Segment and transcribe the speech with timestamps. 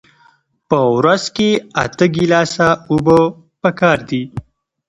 [0.69, 1.49] په ورځ کې
[1.83, 3.19] اته ګیلاسه اوبه
[3.61, 4.23] پکار دي